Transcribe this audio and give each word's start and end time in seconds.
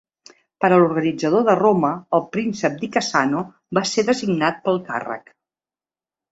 Per 0.63 0.69
a 0.69 0.69
l'organitzador 0.79 1.43
de 1.49 1.55
Roma, 1.59 1.91
el 2.21 2.25
príncep 2.37 2.81
Di 2.81 2.91
Cassano 2.97 3.45
va 3.81 3.87
ser 3.93 4.07
designat 4.11 4.61
per 4.67 4.77
al 4.77 4.85
càrrec. 4.93 5.35